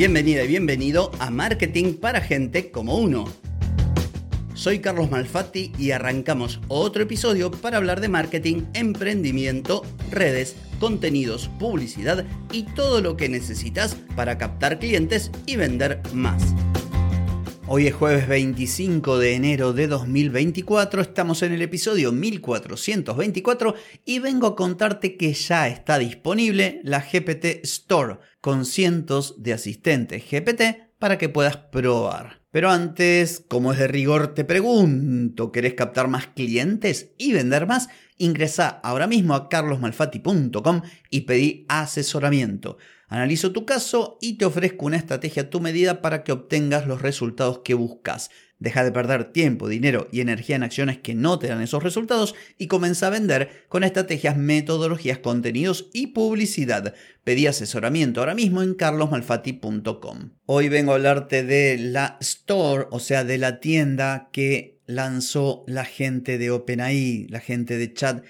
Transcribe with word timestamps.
Bienvenida 0.00 0.44
y 0.44 0.48
bienvenido 0.48 1.10
a 1.18 1.28
Marketing 1.28 1.92
para 1.92 2.22
Gente 2.22 2.70
como 2.70 2.96
Uno. 2.96 3.26
Soy 4.54 4.78
Carlos 4.78 5.10
Malfatti 5.10 5.72
y 5.78 5.90
arrancamos 5.90 6.58
otro 6.68 7.02
episodio 7.02 7.50
para 7.50 7.76
hablar 7.76 8.00
de 8.00 8.08
marketing, 8.08 8.62
emprendimiento, 8.72 9.82
redes, 10.10 10.56
contenidos, 10.78 11.50
publicidad 11.58 12.24
y 12.50 12.62
todo 12.62 13.02
lo 13.02 13.18
que 13.18 13.28
necesitas 13.28 13.94
para 14.16 14.38
captar 14.38 14.78
clientes 14.78 15.30
y 15.44 15.56
vender 15.56 16.00
más. 16.14 16.54
Hoy 17.72 17.86
es 17.86 17.94
jueves 17.94 18.26
25 18.26 19.20
de 19.20 19.36
enero 19.36 19.72
de 19.72 19.86
2024, 19.86 21.02
estamos 21.02 21.40
en 21.44 21.52
el 21.52 21.62
episodio 21.62 22.10
1424 22.10 23.76
y 24.04 24.18
vengo 24.18 24.48
a 24.48 24.56
contarte 24.56 25.16
que 25.16 25.32
ya 25.32 25.68
está 25.68 25.96
disponible 26.00 26.80
la 26.82 26.98
GPT 26.98 27.62
Store 27.62 28.18
con 28.40 28.64
cientos 28.64 29.40
de 29.40 29.52
asistentes 29.52 30.24
GPT 30.28 30.96
para 30.98 31.16
que 31.16 31.28
puedas 31.28 31.58
probar. 31.58 32.42
Pero 32.50 32.70
antes, 32.70 33.44
como 33.48 33.72
es 33.72 33.78
de 33.78 33.86
rigor, 33.86 34.34
te 34.34 34.44
pregunto, 34.44 35.52
¿querés 35.52 35.74
captar 35.74 36.08
más 36.08 36.26
clientes 36.26 37.12
y 37.18 37.32
vender 37.32 37.68
más? 37.68 37.88
Ingresa 38.18 38.68
ahora 38.82 39.06
mismo 39.06 39.34
a 39.34 39.48
carlosmalfati.com 39.48 40.82
y 41.08 41.20
pedí 41.20 41.66
asesoramiento. 41.68 42.78
Analizo 43.10 43.50
tu 43.50 43.66
caso 43.66 44.18
y 44.20 44.38
te 44.38 44.44
ofrezco 44.44 44.86
una 44.86 44.96
estrategia 44.96 45.42
a 45.42 45.50
tu 45.50 45.60
medida 45.60 46.00
para 46.00 46.22
que 46.22 46.30
obtengas 46.30 46.86
los 46.86 47.02
resultados 47.02 47.58
que 47.64 47.74
buscas. 47.74 48.30
Deja 48.60 48.84
de 48.84 48.92
perder 48.92 49.32
tiempo, 49.32 49.68
dinero 49.68 50.06
y 50.12 50.20
energía 50.20 50.54
en 50.54 50.62
acciones 50.62 50.98
que 50.98 51.16
no 51.16 51.36
te 51.40 51.48
dan 51.48 51.60
esos 51.60 51.82
resultados 51.82 52.36
y 52.56 52.68
comienza 52.68 53.08
a 53.08 53.10
vender 53.10 53.64
con 53.68 53.82
estrategias, 53.82 54.36
metodologías, 54.36 55.18
contenidos 55.18 55.88
y 55.92 56.08
publicidad. 56.08 56.94
Pedí 57.24 57.48
asesoramiento 57.48 58.20
ahora 58.20 58.36
mismo 58.36 58.62
en 58.62 58.74
carlosmalfati.com. 58.74 60.30
Hoy 60.46 60.68
vengo 60.68 60.92
a 60.92 60.94
hablarte 60.94 61.42
de 61.42 61.78
la 61.78 62.16
store, 62.20 62.86
o 62.92 63.00
sea, 63.00 63.24
de 63.24 63.38
la 63.38 63.58
tienda 63.58 64.28
que 64.30 64.78
lanzó 64.86 65.64
la 65.66 65.84
gente 65.84 66.38
de 66.38 66.52
OpenAI, 66.52 67.26
la 67.28 67.40
gente 67.40 67.76
de 67.76 67.92
Chat 67.92 68.24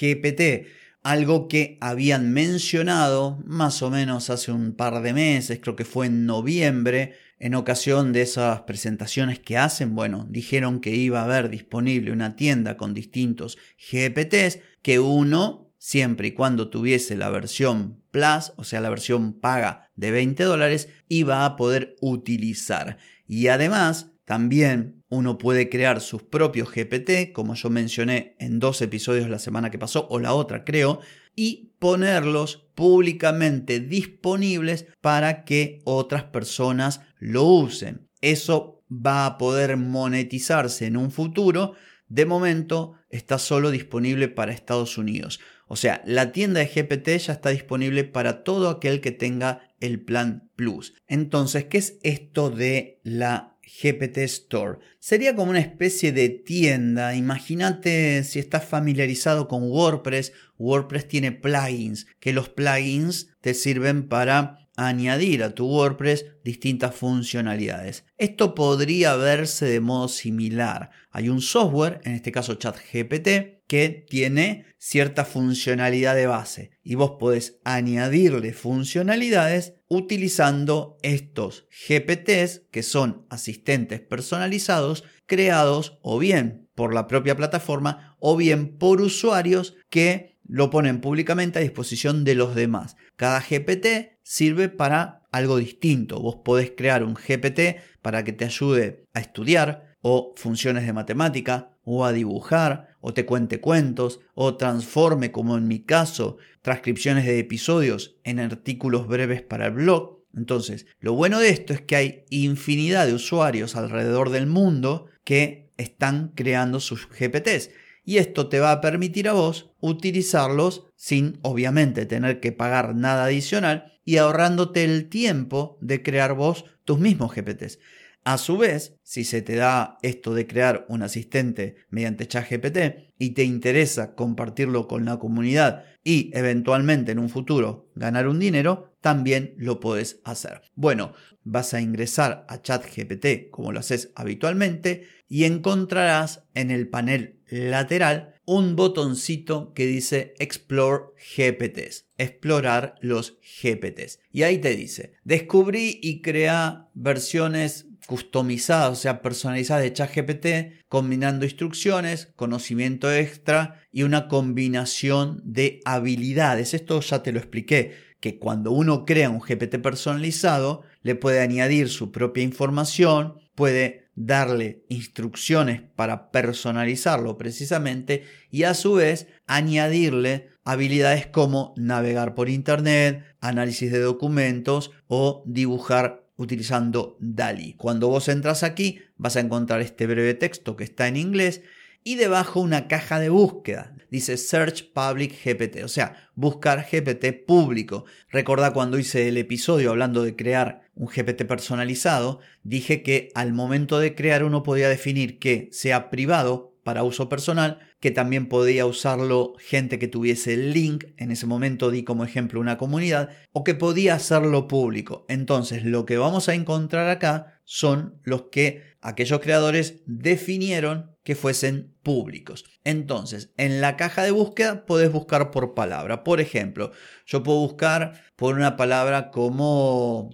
GPT 0.00 0.83
algo 1.04 1.48
que 1.48 1.76
habían 1.82 2.32
mencionado 2.32 3.38
más 3.44 3.82
o 3.82 3.90
menos 3.90 4.30
hace 4.30 4.50
un 4.50 4.72
par 4.74 5.02
de 5.02 5.12
meses, 5.12 5.60
creo 5.62 5.76
que 5.76 5.84
fue 5.84 6.06
en 6.06 6.24
noviembre, 6.24 7.12
en 7.38 7.54
ocasión 7.54 8.14
de 8.14 8.22
esas 8.22 8.62
presentaciones 8.62 9.38
que 9.38 9.58
hacen, 9.58 9.94
bueno, 9.94 10.26
dijeron 10.30 10.80
que 10.80 10.94
iba 10.96 11.20
a 11.20 11.24
haber 11.24 11.50
disponible 11.50 12.10
una 12.10 12.36
tienda 12.36 12.78
con 12.78 12.94
distintos 12.94 13.58
GPTs, 13.78 14.60
que 14.80 14.98
uno, 14.98 15.70
siempre 15.76 16.28
y 16.28 16.32
cuando 16.32 16.70
tuviese 16.70 17.16
la 17.16 17.28
versión 17.28 18.02
Plus, 18.10 18.52
o 18.56 18.64
sea, 18.64 18.80
la 18.80 18.88
versión 18.88 19.34
paga 19.40 19.90
de 19.96 20.10
20 20.10 20.42
dólares, 20.44 20.88
iba 21.08 21.44
a 21.44 21.56
poder 21.56 21.96
utilizar. 22.00 22.96
Y 23.26 23.48
además, 23.48 24.13
también 24.24 25.04
uno 25.08 25.38
puede 25.38 25.68
crear 25.68 26.00
sus 26.00 26.22
propios 26.22 26.70
GPT, 26.72 27.32
como 27.32 27.54
yo 27.54 27.70
mencioné 27.70 28.36
en 28.38 28.58
dos 28.58 28.80
episodios 28.82 29.28
la 29.28 29.38
semana 29.38 29.70
que 29.70 29.78
pasó 29.78 30.06
o 30.08 30.18
la 30.18 30.32
otra 30.34 30.64
creo, 30.64 31.00
y 31.36 31.72
ponerlos 31.78 32.68
públicamente 32.74 33.80
disponibles 33.80 34.86
para 35.00 35.44
que 35.44 35.80
otras 35.84 36.24
personas 36.24 37.02
lo 37.18 37.44
usen. 37.44 38.08
Eso 38.20 38.82
va 38.90 39.26
a 39.26 39.38
poder 39.38 39.76
monetizarse 39.76 40.86
en 40.86 40.96
un 40.96 41.10
futuro. 41.10 41.74
De 42.08 42.26
momento 42.26 42.94
está 43.10 43.38
solo 43.38 43.70
disponible 43.70 44.28
para 44.28 44.52
Estados 44.52 44.96
Unidos. 44.96 45.40
O 45.66 45.76
sea, 45.76 46.02
la 46.06 46.32
tienda 46.32 46.60
de 46.60 46.66
GPT 46.66 47.18
ya 47.18 47.32
está 47.32 47.50
disponible 47.50 48.04
para 48.04 48.44
todo 48.44 48.68
aquel 48.68 49.00
que 49.00 49.12
tenga 49.12 49.62
el 49.80 50.00
plan 50.02 50.50
Plus. 50.56 50.94
Entonces, 51.08 51.64
¿qué 51.64 51.78
es 51.78 51.98
esto 52.02 52.50
de 52.50 53.00
la 53.02 53.53
GPT 53.66 54.18
Store. 54.18 54.78
Sería 54.98 55.34
como 55.34 55.50
una 55.50 55.60
especie 55.60 56.12
de 56.12 56.28
tienda. 56.28 57.14
Imagínate 57.14 58.24
si 58.24 58.38
estás 58.38 58.64
familiarizado 58.64 59.48
con 59.48 59.64
WordPress. 59.70 60.32
WordPress 60.58 61.08
tiene 61.08 61.32
plugins, 61.32 62.06
que 62.20 62.32
los 62.32 62.48
plugins 62.48 63.28
te 63.40 63.54
sirven 63.54 64.08
para 64.08 64.63
añadir 64.76 65.42
a 65.42 65.54
tu 65.54 65.66
WordPress 65.66 66.26
distintas 66.44 66.94
funcionalidades. 66.94 68.04
Esto 68.16 68.54
podría 68.54 69.16
verse 69.16 69.66
de 69.66 69.80
modo 69.80 70.08
similar. 70.08 70.90
Hay 71.10 71.28
un 71.28 71.40
software, 71.40 72.00
en 72.04 72.14
este 72.14 72.32
caso 72.32 72.54
ChatGPT, 72.54 73.54
que 73.66 74.06
tiene 74.08 74.66
cierta 74.78 75.24
funcionalidad 75.24 76.14
de 76.14 76.26
base 76.26 76.70
y 76.82 76.96
vos 76.96 77.12
podés 77.18 77.60
añadirle 77.64 78.52
funcionalidades 78.52 79.74
utilizando 79.88 80.98
estos 81.02 81.66
GPTs 81.88 82.62
que 82.70 82.82
son 82.82 83.26
asistentes 83.30 84.00
personalizados 84.00 85.04
creados 85.26 85.98
o 86.02 86.18
bien 86.18 86.68
por 86.74 86.92
la 86.92 87.06
propia 87.06 87.36
plataforma 87.36 88.16
o 88.18 88.36
bien 88.36 88.76
por 88.76 89.00
usuarios 89.00 89.76
que 89.88 90.33
lo 90.46 90.70
ponen 90.70 91.00
públicamente 91.00 91.58
a 91.58 91.62
disposición 91.62 92.24
de 92.24 92.34
los 92.34 92.54
demás. 92.54 92.96
Cada 93.16 93.40
GPT 93.40 94.18
sirve 94.22 94.68
para 94.68 95.22
algo 95.32 95.56
distinto. 95.56 96.20
Vos 96.20 96.36
podés 96.44 96.72
crear 96.76 97.02
un 97.02 97.14
GPT 97.14 97.80
para 98.02 98.24
que 98.24 98.32
te 98.32 98.44
ayude 98.44 99.04
a 99.14 99.20
estudiar 99.20 99.94
o 100.00 100.34
funciones 100.36 100.86
de 100.86 100.92
matemática 100.92 101.70
o 101.82 102.04
a 102.04 102.12
dibujar 102.12 102.96
o 103.00 103.12
te 103.14 103.26
cuente 103.26 103.60
cuentos 103.60 104.20
o 104.34 104.56
transforme, 104.56 105.32
como 105.32 105.56
en 105.56 105.68
mi 105.68 105.80
caso, 105.80 106.38
transcripciones 106.62 107.26
de 107.26 107.38
episodios 107.38 108.16
en 108.24 108.40
artículos 108.40 109.06
breves 109.06 109.42
para 109.42 109.66
el 109.66 109.72
blog. 109.72 110.22
Entonces, 110.36 110.86
lo 111.00 111.14
bueno 111.14 111.38
de 111.38 111.50
esto 111.50 111.72
es 111.72 111.80
que 111.80 111.96
hay 111.96 112.24
infinidad 112.30 113.06
de 113.06 113.14
usuarios 113.14 113.76
alrededor 113.76 114.30
del 114.30 114.46
mundo 114.46 115.06
que 115.24 115.70
están 115.76 116.32
creando 116.34 116.80
sus 116.80 117.08
GPTs 117.08 117.70
y 118.04 118.18
esto 118.18 118.48
te 118.48 118.60
va 118.60 118.72
a 118.72 118.80
permitir 118.80 119.28
a 119.28 119.32
vos 119.32 119.70
utilizarlos 119.80 120.86
sin 120.96 121.38
obviamente 121.42 122.06
tener 122.06 122.40
que 122.40 122.52
pagar 122.52 122.94
nada 122.94 123.24
adicional 123.24 123.92
y 124.04 124.18
ahorrándote 124.18 124.84
el 124.84 125.08
tiempo 125.08 125.78
de 125.80 126.02
crear 126.02 126.34
vos 126.34 126.64
tus 126.84 126.98
mismos 126.98 127.34
GPTs. 127.34 127.78
A 128.26 128.38
su 128.38 128.56
vez, 128.56 128.96
si 129.02 129.22
se 129.22 129.42
te 129.42 129.54
da 129.54 129.98
esto 130.00 130.32
de 130.32 130.46
crear 130.46 130.86
un 130.88 131.02
asistente 131.02 131.76
mediante 131.90 132.26
ChatGPT 132.26 133.12
y 133.18 133.30
te 133.30 133.44
interesa 133.44 134.14
compartirlo 134.14 134.88
con 134.88 135.04
la 135.04 135.18
comunidad 135.18 135.84
y 136.02 136.30
eventualmente 136.32 137.12
en 137.12 137.18
un 137.18 137.28
futuro 137.28 137.90
ganar 137.94 138.26
un 138.26 138.38
dinero, 138.38 138.96
también 139.02 139.54
lo 139.58 139.78
puedes 139.78 140.22
hacer. 140.24 140.62
Bueno, 140.74 141.12
vas 141.42 141.74
a 141.74 141.82
ingresar 141.82 142.46
a 142.48 142.62
ChatGPT 142.62 143.50
como 143.50 143.72
lo 143.72 143.80
haces 143.80 144.10
habitualmente 144.14 145.06
y 145.28 145.44
encontrarás 145.44 146.44
en 146.54 146.70
el 146.70 146.88
panel 146.88 147.40
lateral 147.50 148.34
un 148.46 148.76
botoncito 148.76 149.72
que 149.74 149.86
dice 149.86 150.34
Explore 150.38 151.12
GPTs, 151.36 152.06
explorar 152.18 152.94
los 153.00 153.38
GPTs. 153.62 154.20
Y 154.30 154.42
ahí 154.42 154.58
te 154.58 154.74
dice, 154.76 155.12
descubrí 155.24 155.98
y 156.02 156.20
crea 156.20 156.88
versiones 156.94 157.86
customizadas, 158.06 158.90
o 158.92 159.00
sea, 159.00 159.22
personalizadas 159.22 159.82
de 159.82 159.92
ChatGPT, 159.92 160.86
combinando 160.88 161.44
instrucciones, 161.44 162.32
conocimiento 162.36 163.12
extra 163.12 163.82
y 163.92 164.02
una 164.02 164.28
combinación 164.28 165.40
de 165.44 165.80
habilidades. 165.84 166.74
Esto 166.74 167.00
ya 167.00 167.22
te 167.22 167.32
lo 167.32 167.38
expliqué, 167.38 167.94
que 168.20 168.38
cuando 168.38 168.72
uno 168.72 169.04
crea 169.04 169.30
un 169.30 169.40
GPT 169.40 169.78
personalizado, 169.78 170.82
le 171.02 171.14
puede 171.14 171.40
añadir 171.40 171.88
su 171.88 172.10
propia 172.10 172.42
información, 172.42 173.34
puede 173.54 174.08
darle 174.14 174.84
instrucciones 174.88 175.82
para 175.94 176.30
personalizarlo 176.30 177.36
precisamente 177.36 178.24
y 178.50 178.62
a 178.62 178.74
su 178.74 178.94
vez 178.94 179.26
añadirle 179.46 180.48
habilidades 180.64 181.26
como 181.26 181.74
navegar 181.76 182.34
por 182.34 182.48
internet, 182.48 183.24
análisis 183.40 183.92
de 183.92 184.00
documentos 184.00 184.90
o 185.06 185.42
dibujar 185.46 186.23
utilizando 186.36 187.16
DALI. 187.20 187.74
Cuando 187.74 188.08
vos 188.08 188.28
entras 188.28 188.62
aquí 188.62 189.00
vas 189.16 189.36
a 189.36 189.40
encontrar 189.40 189.80
este 189.80 190.06
breve 190.06 190.34
texto 190.34 190.76
que 190.76 190.84
está 190.84 191.08
en 191.08 191.16
inglés 191.16 191.62
y 192.02 192.16
debajo 192.16 192.60
una 192.60 192.86
caja 192.86 193.18
de 193.18 193.30
búsqueda. 193.30 193.96
Dice 194.10 194.36
Search 194.36 194.92
Public 194.92 195.34
GPT, 195.42 195.82
o 195.82 195.88
sea, 195.88 196.28
buscar 196.34 196.86
GPT 196.90 197.46
público. 197.46 198.04
Recuerda 198.30 198.72
cuando 198.72 198.98
hice 198.98 199.28
el 199.28 199.38
episodio 199.38 199.90
hablando 199.90 200.22
de 200.22 200.36
crear 200.36 200.82
un 200.94 201.08
GPT 201.08 201.44
personalizado, 201.46 202.40
dije 202.62 203.02
que 203.02 203.30
al 203.34 203.52
momento 203.52 203.98
de 203.98 204.14
crear 204.14 204.44
uno 204.44 204.62
podía 204.62 204.88
definir 204.88 205.38
que 205.38 205.68
sea 205.72 206.10
privado 206.10 206.73
para 206.84 207.02
uso 207.02 207.28
personal, 207.28 207.80
que 207.98 208.10
también 208.10 208.48
podía 208.48 208.86
usarlo 208.86 209.54
gente 209.58 209.98
que 209.98 210.06
tuviese 210.06 210.54
el 210.54 210.72
link, 210.72 211.04
en 211.16 211.30
ese 211.30 211.46
momento 211.46 211.90
di 211.90 212.04
como 212.04 212.24
ejemplo 212.24 212.60
una 212.60 212.78
comunidad, 212.78 213.30
o 213.52 213.64
que 213.64 213.74
podía 213.74 214.14
hacerlo 214.14 214.68
público. 214.68 215.24
Entonces 215.28 215.84
lo 215.84 216.06
que 216.06 216.18
vamos 216.18 216.48
a 216.48 216.54
encontrar 216.54 217.08
acá 217.08 217.60
son 217.64 218.20
los 218.22 218.44
que 218.52 218.82
aquellos 219.00 219.40
creadores 219.40 220.02
definieron 220.06 221.16
que 221.24 221.34
fuesen 221.34 221.96
públicos. 222.02 222.64
Entonces, 222.84 223.52
en 223.56 223.80
la 223.80 223.96
caja 223.96 224.22
de 224.22 224.30
búsqueda 224.30 224.84
puedes 224.84 225.10
buscar 225.10 225.50
por 225.50 225.74
palabra. 225.74 226.22
Por 226.22 226.40
ejemplo, 226.40 226.92
yo 227.24 227.42
puedo 227.42 227.60
buscar 227.60 228.20
por 228.36 228.54
una 228.54 228.76
palabra 228.76 229.30
como 229.30 230.30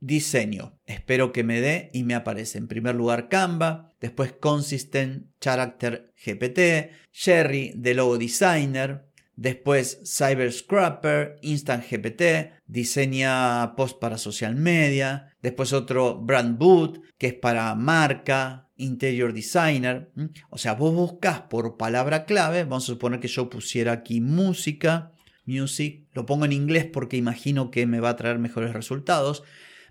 diseño. 0.00 0.78
Espero 0.86 1.32
que 1.32 1.44
me 1.44 1.60
dé 1.60 1.90
y 1.92 2.04
me 2.04 2.14
aparece 2.14 2.58
en 2.58 2.68
primer 2.68 2.94
lugar 2.94 3.28
Canva, 3.28 3.92
después 4.00 4.32
Consistent 4.32 5.26
Character 5.40 6.12
GPT, 6.24 6.92
Jerry 7.12 7.72
de 7.76 7.94
Logo 7.94 8.18
Designer, 8.18 9.10
después 9.36 10.00
Cyber 10.04 10.52
Scrapper, 10.52 11.36
Instant 11.42 11.84
GPT, 11.88 12.60
diseña 12.66 13.74
post 13.76 13.98
para 13.98 14.18
social 14.18 14.54
media, 14.54 15.34
después 15.42 15.72
otro 15.72 16.20
Brand 16.20 16.58
Boot, 16.58 17.00
que 17.18 17.28
es 17.28 17.34
para 17.34 17.74
marca, 17.74 18.68
Interior 18.76 19.32
Designer. 19.32 20.10
O 20.50 20.58
sea, 20.58 20.74
vos 20.74 20.94
buscas 20.94 21.42
por 21.42 21.76
palabra 21.76 22.24
clave, 22.24 22.64
vamos 22.64 22.84
a 22.84 22.86
suponer 22.86 23.20
que 23.20 23.28
yo 23.28 23.48
pusiera 23.50 23.92
aquí 23.92 24.20
música, 24.20 25.12
music, 25.46 26.06
lo 26.12 26.26
pongo 26.26 26.44
en 26.44 26.52
inglés 26.52 26.86
porque 26.86 27.16
imagino 27.16 27.70
que 27.70 27.86
me 27.86 28.00
va 28.00 28.10
a 28.10 28.16
traer 28.16 28.38
mejores 28.38 28.72
resultados. 28.72 29.42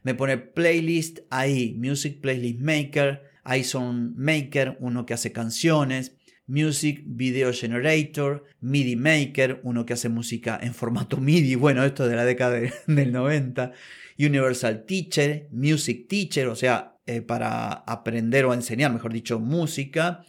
Me 0.04 0.16
pone 0.16 0.38
playlist 0.38 1.19
ahí, 1.30 1.75
Music 1.78 2.22
Playlist 2.22 2.60
Maker, 2.60 3.24
iSong 3.46 4.13
Maker, 4.16 4.78
uno 4.80 5.06
que 5.06 5.13
hace 5.13 5.31
canciones, 5.31 6.16
Music 6.50 7.04
Video 7.06 7.54
Generator, 7.54 8.44
MIDI 8.62 8.96
Maker, 8.96 9.62
uno 9.63 9.86
que 9.86 9.94
hace 9.94 10.10
música 10.10 10.60
en 10.62 10.74
formato 10.74 11.18
MIDI, 11.18 11.56
bueno, 11.56 11.84
esto 11.84 12.07
de 12.07 12.16
la 12.16 12.25
década 12.25 12.60
del 12.88 13.12
90, 13.12 13.72
Universal 14.18 14.86
Teacher, 14.86 15.48
Music 15.51 16.07
Teacher, 16.07 16.48
o 16.48 16.56
sea, 16.56 16.98
eh, 17.06 17.22
para 17.22 17.72
aprender 17.72 18.46
o 18.46 18.54
enseñar, 18.54 18.92
mejor 18.92 19.13
dicho, 19.13 19.40
música, 19.40 20.25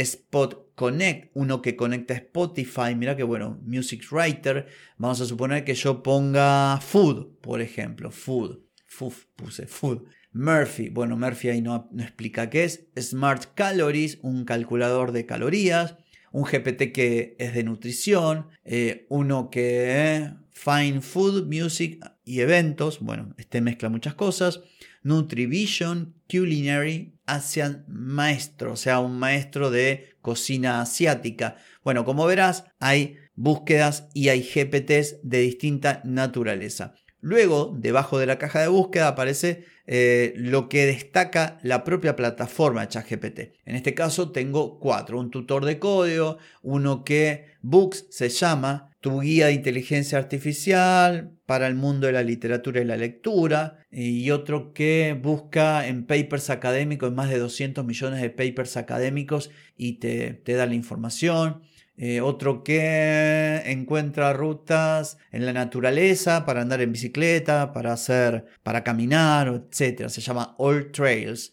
Spot 0.00 0.74
Connect, 0.74 1.30
uno 1.34 1.60
que 1.60 1.76
conecta 1.76 2.14
Spotify, 2.14 2.94
mira 2.96 3.16
que 3.16 3.22
bueno, 3.22 3.60
Music 3.64 4.04
Writer, 4.10 4.66
vamos 4.96 5.20
a 5.20 5.26
suponer 5.26 5.64
que 5.64 5.74
yo 5.74 6.02
ponga 6.02 6.80
Food, 6.80 7.38
por 7.40 7.60
ejemplo, 7.60 8.10
Food, 8.10 8.60
Food, 8.86 9.14
puse 9.36 9.66
Food. 9.66 10.04
Murphy, 10.32 10.90
bueno, 10.90 11.16
Murphy 11.16 11.48
ahí 11.48 11.60
no, 11.60 11.88
no 11.92 12.02
explica 12.02 12.50
qué 12.50 12.64
es. 12.64 12.86
Smart 12.98 13.54
Calories, 13.54 14.18
un 14.22 14.44
calculador 14.44 15.12
de 15.12 15.26
calorías. 15.26 15.96
Un 16.32 16.44
GPT 16.44 16.92
que 16.92 17.36
es 17.38 17.54
de 17.54 17.64
nutrición. 17.64 18.46
Eh, 18.64 19.06
uno 19.08 19.50
que 19.50 20.30
Fine 20.50 21.00
Food, 21.00 21.46
Music 21.46 21.98
y 22.24 22.40
eventos. 22.40 23.00
Bueno, 23.00 23.34
este 23.38 23.60
mezcla 23.60 23.88
muchas 23.88 24.14
cosas. 24.14 24.60
Nutrivision, 25.02 26.14
Culinary, 26.30 27.18
Asian 27.26 27.84
Maestro, 27.88 28.72
o 28.72 28.76
sea, 28.76 29.00
un 29.00 29.18
maestro 29.18 29.70
de 29.70 30.10
cocina 30.20 30.80
asiática. 30.80 31.56
Bueno, 31.84 32.04
como 32.04 32.26
verás, 32.26 32.64
hay 32.78 33.16
búsquedas 33.34 34.08
y 34.14 34.28
hay 34.28 34.42
GPTs 34.42 35.20
de 35.22 35.38
distinta 35.40 36.02
naturaleza. 36.04 36.94
Luego, 37.20 37.74
debajo 37.76 38.18
de 38.18 38.26
la 38.26 38.38
caja 38.38 38.60
de 38.60 38.68
búsqueda 38.68 39.08
aparece 39.08 39.64
eh, 39.86 40.32
lo 40.36 40.68
que 40.68 40.86
destaca 40.86 41.58
la 41.62 41.84
propia 41.84 42.16
plataforma 42.16 42.88
ChatGPT. 42.88 43.56
En 43.64 43.76
este 43.76 43.92
caso 43.92 44.30
tengo 44.30 44.78
cuatro, 44.78 45.18
un 45.18 45.30
tutor 45.30 45.64
de 45.64 45.78
código, 45.78 46.38
uno 46.62 47.04
que 47.04 47.46
Books 47.62 48.06
se 48.10 48.28
llama, 48.28 48.90
tu 49.00 49.20
guía 49.20 49.46
de 49.46 49.54
inteligencia 49.54 50.18
artificial 50.18 51.32
para 51.44 51.66
el 51.66 51.74
mundo 51.74 52.06
de 52.06 52.12
la 52.12 52.22
literatura 52.22 52.80
y 52.80 52.84
la 52.84 52.96
lectura, 52.96 53.84
y 53.90 54.30
otro 54.30 54.72
que 54.72 55.18
busca 55.20 55.86
en 55.88 56.06
papers 56.06 56.50
académicos, 56.50 57.12
más 57.12 57.28
de 57.28 57.38
200 57.38 57.84
millones 57.84 58.22
de 58.22 58.30
papers 58.30 58.76
académicos 58.76 59.50
y 59.76 59.98
te, 59.98 60.34
te 60.34 60.52
da 60.52 60.66
la 60.66 60.74
información. 60.74 61.62
Eh, 62.02 62.22
otro 62.22 62.64
que 62.64 63.60
encuentra 63.66 64.32
rutas 64.32 65.18
en 65.32 65.44
la 65.44 65.52
naturaleza 65.52 66.46
para 66.46 66.62
andar 66.62 66.80
en 66.80 66.92
bicicleta, 66.92 67.74
para 67.74 67.92
hacer, 67.92 68.46
para 68.62 68.82
caminar, 68.82 69.48
etc. 69.70 70.08
Se 70.08 70.22
llama 70.22 70.54
All 70.56 70.92
Trails. 70.92 71.52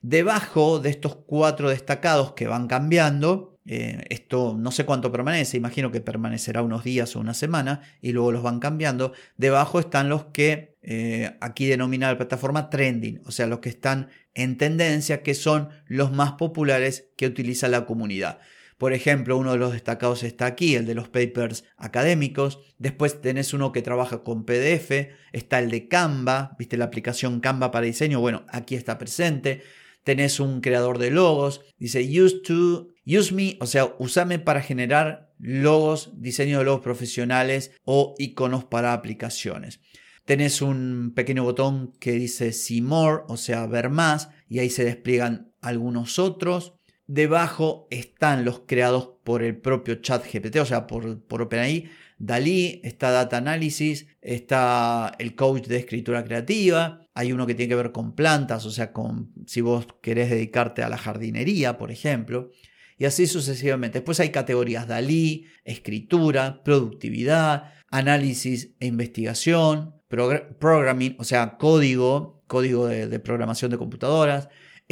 Debajo 0.00 0.78
de 0.78 0.88
estos 0.88 1.16
cuatro 1.16 1.68
destacados 1.68 2.32
que 2.32 2.46
van 2.46 2.68
cambiando, 2.68 3.60
eh, 3.66 4.02
esto 4.08 4.56
no 4.58 4.70
sé 4.70 4.86
cuánto 4.86 5.12
permanece, 5.12 5.58
imagino 5.58 5.92
que 5.92 6.00
permanecerá 6.00 6.62
unos 6.62 6.84
días 6.84 7.14
o 7.14 7.20
una 7.20 7.34
semana 7.34 7.82
y 8.00 8.12
luego 8.12 8.32
los 8.32 8.42
van 8.42 8.60
cambiando. 8.60 9.12
Debajo 9.36 9.78
están 9.78 10.08
los 10.08 10.24
que 10.24 10.78
eh, 10.80 11.36
aquí 11.42 11.66
denomina 11.66 12.10
la 12.10 12.16
plataforma 12.16 12.70
trending, 12.70 13.20
o 13.26 13.30
sea, 13.30 13.46
los 13.46 13.58
que 13.58 13.68
están 13.68 14.08
en 14.32 14.56
tendencia, 14.56 15.22
que 15.22 15.34
son 15.34 15.68
los 15.84 16.12
más 16.12 16.32
populares 16.32 17.10
que 17.14 17.26
utiliza 17.26 17.68
la 17.68 17.84
comunidad. 17.84 18.38
Por 18.82 18.94
ejemplo, 18.94 19.36
uno 19.36 19.52
de 19.52 19.58
los 19.58 19.74
destacados 19.74 20.24
está 20.24 20.44
aquí, 20.44 20.74
el 20.74 20.86
de 20.86 20.96
los 20.96 21.08
papers 21.08 21.62
académicos. 21.76 22.58
Después 22.78 23.20
tenés 23.20 23.54
uno 23.54 23.70
que 23.70 23.80
trabaja 23.80 24.24
con 24.24 24.44
PDF. 24.44 24.90
Está 25.30 25.60
el 25.60 25.70
de 25.70 25.86
Canva, 25.86 26.56
viste 26.58 26.76
la 26.76 26.86
aplicación 26.86 27.38
Canva 27.38 27.70
para 27.70 27.86
diseño. 27.86 28.18
Bueno, 28.18 28.44
aquí 28.48 28.74
está 28.74 28.98
presente. 28.98 29.62
Tenés 30.02 30.40
un 30.40 30.60
creador 30.60 30.98
de 30.98 31.12
logos. 31.12 31.60
Dice 31.78 32.00
use 32.02 32.40
to 32.40 32.88
use 33.06 33.32
me, 33.32 33.56
o 33.60 33.66
sea, 33.66 33.94
usame 34.00 34.40
para 34.40 34.60
generar 34.60 35.32
logos, 35.38 36.10
diseño 36.16 36.58
de 36.58 36.64
logos 36.64 36.80
profesionales 36.80 37.70
o 37.84 38.16
iconos 38.18 38.64
para 38.64 38.94
aplicaciones. 38.94 39.78
Tenés 40.24 40.60
un 40.60 41.12
pequeño 41.14 41.44
botón 41.44 41.92
que 42.00 42.14
dice 42.14 42.52
see 42.52 42.80
more, 42.80 43.22
o 43.28 43.36
sea, 43.36 43.64
ver 43.68 43.90
más, 43.90 44.30
y 44.48 44.58
ahí 44.58 44.70
se 44.70 44.84
despliegan 44.84 45.52
algunos 45.60 46.18
otros. 46.18 46.74
Debajo 47.12 47.88
están 47.90 48.46
los 48.46 48.60
creados 48.60 49.10
por 49.22 49.42
el 49.42 49.58
propio 49.58 49.96
chat 49.96 50.24
GPT, 50.24 50.56
o 50.60 50.64
sea, 50.64 50.86
por, 50.86 51.20
por 51.24 51.42
OpenAI. 51.42 51.90
Dalí, 52.16 52.80
está 52.84 53.10
Data 53.10 53.36
Analysis, 53.36 54.06
está 54.22 55.12
el 55.18 55.34
coach 55.34 55.66
de 55.66 55.76
escritura 55.76 56.24
creativa, 56.24 57.06
hay 57.12 57.32
uno 57.32 57.46
que 57.46 57.54
tiene 57.54 57.68
que 57.68 57.74
ver 57.74 57.92
con 57.92 58.14
plantas, 58.14 58.64
o 58.64 58.70
sea, 58.70 58.94
con 58.94 59.30
si 59.46 59.60
vos 59.60 59.86
querés 60.00 60.30
dedicarte 60.30 60.82
a 60.82 60.88
la 60.88 60.96
jardinería, 60.96 61.76
por 61.76 61.90
ejemplo, 61.90 62.50
y 62.96 63.04
así 63.04 63.26
sucesivamente. 63.26 63.98
Después 63.98 64.18
hay 64.18 64.30
categorías 64.30 64.88
Dalí, 64.88 65.48
escritura, 65.64 66.62
productividad, 66.64 67.74
análisis 67.90 68.72
e 68.80 68.86
investigación, 68.86 69.96
programming, 70.08 71.16
o 71.18 71.24
sea, 71.24 71.58
código, 71.58 72.42
código 72.46 72.86
de 72.86 73.20
programación 73.20 73.70
de 73.70 73.76
computadoras, 73.76 74.48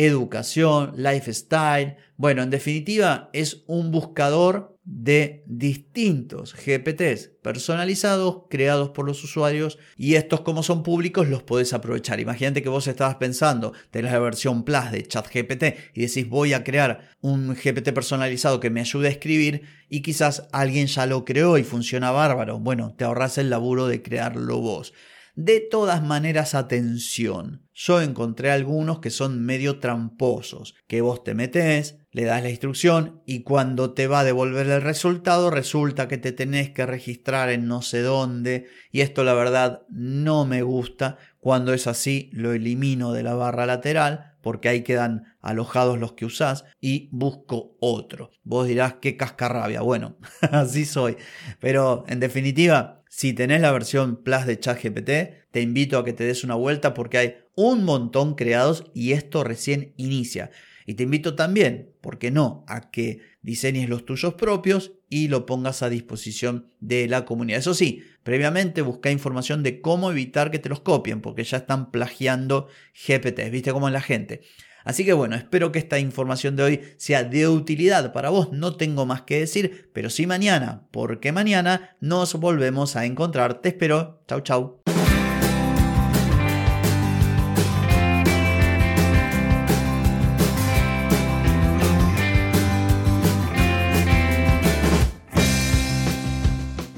educación, 0.06 0.92
lifestyle. 0.96 1.96
Bueno, 2.16 2.42
en 2.42 2.50
definitiva, 2.50 3.28
es 3.32 3.64
un 3.66 3.90
buscador 3.90 4.78
de 4.82 5.44
distintos 5.46 6.54
GPTs 6.54 7.30
personalizados 7.42 8.44
creados 8.48 8.90
por 8.90 9.06
los 9.06 9.22
usuarios 9.22 9.78
y 9.96 10.14
estos 10.14 10.40
como 10.40 10.62
son 10.62 10.82
públicos 10.82 11.28
los 11.28 11.42
podés 11.42 11.72
aprovechar. 11.74 12.18
Imagínate 12.18 12.62
que 12.62 12.68
vos 12.70 12.88
estabas 12.88 13.16
pensando, 13.16 13.72
de 13.92 14.02
la 14.02 14.18
versión 14.18 14.64
Plus 14.64 14.90
de 14.90 15.06
ChatGPT 15.06 15.64
y 15.94 16.06
decís 16.06 16.28
voy 16.28 16.54
a 16.54 16.64
crear 16.64 17.10
un 17.20 17.54
GPT 17.54 17.92
personalizado 17.92 18.58
que 18.58 18.70
me 18.70 18.80
ayude 18.80 19.08
a 19.08 19.10
escribir 19.10 19.62
y 19.88 20.00
quizás 20.00 20.48
alguien 20.50 20.86
ya 20.86 21.06
lo 21.06 21.24
creó 21.24 21.58
y 21.58 21.62
funciona 21.62 22.10
bárbaro. 22.10 22.58
Bueno, 22.58 22.94
te 22.96 23.04
ahorras 23.04 23.38
el 23.38 23.50
laburo 23.50 23.86
de 23.86 24.02
crearlo 24.02 24.58
vos. 24.60 24.92
De 25.34 25.60
todas 25.60 26.02
maneras, 26.02 26.54
atención. 26.54 27.66
Yo 27.72 28.02
encontré 28.02 28.50
algunos 28.50 28.98
que 28.98 29.10
son 29.10 29.44
medio 29.44 29.78
tramposos, 29.78 30.74
que 30.86 31.00
vos 31.00 31.24
te 31.24 31.34
metes, 31.34 31.98
le 32.12 32.24
das 32.24 32.42
la 32.42 32.50
instrucción 32.50 33.22
y 33.24 33.42
cuando 33.42 33.94
te 33.94 34.06
va 34.06 34.20
a 34.20 34.24
devolver 34.24 34.66
el 34.66 34.82
resultado 34.82 35.50
resulta 35.50 36.08
que 36.08 36.18
te 36.18 36.32
tenés 36.32 36.70
que 36.70 36.84
registrar 36.84 37.50
en 37.50 37.68
no 37.68 37.82
sé 37.82 38.02
dónde 38.02 38.66
y 38.90 39.00
esto 39.00 39.22
la 39.22 39.34
verdad 39.34 39.82
no 39.88 40.44
me 40.44 40.62
gusta. 40.62 41.18
Cuando 41.38 41.72
es 41.72 41.86
así 41.86 42.28
lo 42.32 42.52
elimino 42.52 43.12
de 43.12 43.22
la 43.22 43.34
barra 43.34 43.64
lateral 43.64 44.34
porque 44.42 44.68
ahí 44.68 44.82
quedan 44.82 45.36
alojados 45.40 45.98
los 45.98 46.12
que 46.14 46.24
usás 46.24 46.64
y 46.80 47.08
busco 47.12 47.76
otro. 47.80 48.30
Vos 48.42 48.66
dirás 48.66 48.94
qué 49.00 49.16
cascarrabia. 49.16 49.80
Bueno, 49.82 50.16
así 50.50 50.84
soy. 50.84 51.16
Pero 51.60 52.04
en 52.08 52.20
definitiva, 52.20 52.99
si 53.12 53.32
tenés 53.32 53.60
la 53.60 53.72
versión 53.72 54.22
Plus 54.22 54.46
de 54.46 54.60
ChatGPT, 54.60 55.10
te 55.50 55.60
invito 55.60 55.98
a 55.98 56.04
que 56.04 56.12
te 56.12 56.22
des 56.22 56.44
una 56.44 56.54
vuelta 56.54 56.94
porque 56.94 57.18
hay 57.18 57.34
un 57.56 57.84
montón 57.84 58.36
creados 58.36 58.84
y 58.94 59.12
esto 59.12 59.42
recién 59.42 59.94
inicia. 59.96 60.52
Y 60.86 60.94
te 60.94 61.02
invito 61.02 61.34
también, 61.34 61.92
¿por 62.00 62.18
qué 62.18 62.30
no?, 62.30 62.64
a 62.68 62.92
que 62.92 63.20
diseñes 63.42 63.88
los 63.88 64.06
tuyos 64.06 64.34
propios 64.34 64.92
y 65.08 65.26
lo 65.26 65.44
pongas 65.44 65.82
a 65.82 65.88
disposición 65.88 66.70
de 66.78 67.08
la 67.08 67.24
comunidad. 67.24 67.58
Eso 67.58 67.74
sí, 67.74 68.04
previamente 68.22 68.80
busca 68.80 69.10
información 69.10 69.64
de 69.64 69.80
cómo 69.80 70.12
evitar 70.12 70.52
que 70.52 70.60
te 70.60 70.68
los 70.68 70.80
copien, 70.80 71.20
porque 71.20 71.42
ya 71.42 71.58
están 71.58 71.90
plagiando 71.90 72.68
GPT. 72.94 73.50
¿Viste 73.50 73.72
cómo 73.72 73.88
es 73.88 73.92
la 73.92 74.02
gente? 74.02 74.42
Así 74.84 75.04
que 75.04 75.12
bueno, 75.12 75.36
espero 75.36 75.72
que 75.72 75.78
esta 75.78 75.98
información 75.98 76.56
de 76.56 76.62
hoy 76.62 76.80
sea 76.96 77.24
de 77.24 77.48
utilidad 77.48 78.12
para 78.12 78.30
vos. 78.30 78.52
No 78.52 78.76
tengo 78.76 79.06
más 79.06 79.22
que 79.22 79.40
decir, 79.40 79.90
pero 79.92 80.10
sí 80.10 80.26
mañana, 80.26 80.86
porque 80.90 81.32
mañana 81.32 81.96
nos 82.00 82.34
volvemos 82.34 82.96
a 82.96 83.04
encontrar. 83.04 83.60
Te 83.60 83.70
espero. 83.70 84.22
Chau, 84.26 84.40
chau. 84.40 84.80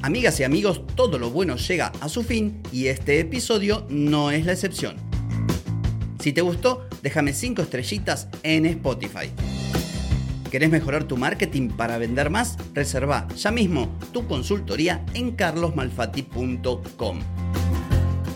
Amigas 0.05 0.41
y 0.41 0.45
amigos, 0.45 0.83
todo 0.97 1.17
lo 1.17 1.31
bueno 1.31 1.57
llega 1.57 1.93
a 2.01 2.09
su 2.09 2.25
fin 2.25 2.61
y 2.73 2.89
este 2.89 3.21
episodio 3.21 3.87
no 3.89 4.33
es 4.33 4.45
la 4.45 4.53
excepción. 4.53 4.97
Si 6.19 6.33
te 6.33 6.41
gustó, 6.41 6.89
déjame 7.03 7.33
5 7.33 7.63
estrellitas 7.63 8.29
en 8.43 8.67
Spotify. 8.67 9.31
¿Querés 10.51 10.71
mejorar 10.71 11.05
tu 11.05 11.17
marketing 11.17 11.71
para 11.71 11.99
vender 11.99 12.29
más? 12.31 12.59
Reserva 12.75 13.27
ya 13.37 13.51
mismo 13.51 13.89
tu 14.13 14.27
consultoría 14.27 15.05
en 15.15 15.33
carlosmalfatti.com. 15.33 17.21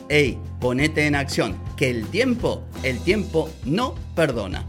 ¡Ey! 0.09 0.39
Ponete 0.61 1.07
en 1.07 1.15
acción, 1.15 1.57
que 1.77 1.91
el 1.91 2.07
tiempo, 2.07 2.65
el 2.83 2.99
tiempo 3.01 3.51
no 3.65 3.95
perdona. 4.15 4.65